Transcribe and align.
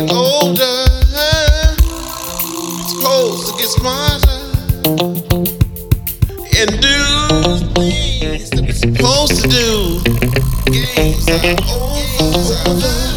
get 0.00 0.10
older, 0.12 0.84
it's 2.82 2.92
close 3.00 3.50
to 3.50 3.56
get 3.56 3.68
smarter 3.68 4.40
and 6.58 6.70
do 6.82 6.98
things 7.74 8.50
that 8.50 8.62
we're 8.66 8.72
supposed 8.72 9.42
to 9.42 9.48
do. 9.48 10.00
Games 10.70 11.28
are 11.28 11.40
over. 11.72 11.96
Games 12.18 12.50
are 12.50 12.70
over. 12.70 13.16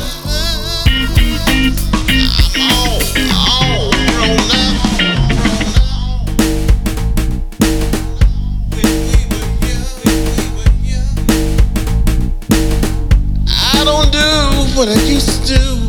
what 14.76 14.88
I 14.88 15.02
used 15.04 15.46
to 15.46 15.58
do. 15.58 15.89